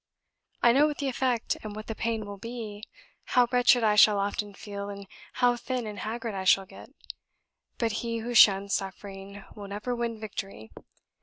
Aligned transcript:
"I 0.63 0.71
know 0.71 0.87
what 0.87 0.97
the 0.97 1.09
effect 1.09 1.57
and 1.61 1.75
what 1.75 1.85
the 1.85 1.93
pain 1.93 2.25
will 2.25 2.39
be, 2.39 2.83
how 3.25 3.47
wretched 3.51 3.83
I 3.83 3.93
shall 3.93 4.17
often 4.17 4.55
feel, 4.55 4.89
and 4.89 5.05
how 5.33 5.55
thin 5.55 5.85
and 5.85 5.99
haggard 5.99 6.33
I 6.33 6.43
shall 6.43 6.65
get; 6.65 6.89
but 7.77 7.91
he 8.01 8.17
who 8.17 8.33
shuns 8.33 8.73
suffering 8.73 9.43
will 9.55 9.67
never 9.67 9.95
win 9.95 10.19
victory. 10.19 10.71